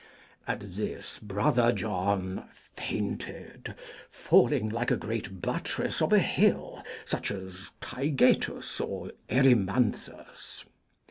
[0.47, 3.75] At this Brother John fainted,
[4.09, 10.65] falling like a great buttress of a hill, such as Taygetus or Erymanthus.